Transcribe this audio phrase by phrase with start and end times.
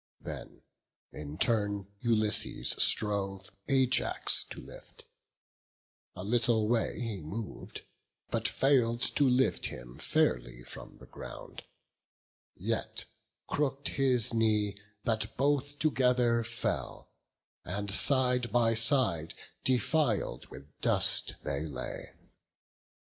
[0.19, 0.63] Then
[1.13, 5.05] in turn Ulysses strove Ajax to lift;
[6.15, 7.83] a little way he mov'd,
[8.31, 11.65] But fail'd to lift him fairly from, the ground;
[12.55, 13.05] Yet
[13.47, 17.11] crook'd his knee, that both together fell,
[17.63, 22.15] And side by side, defil'd with dust, they lay.